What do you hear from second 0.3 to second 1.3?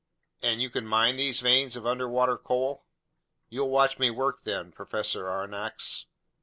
"And you can mine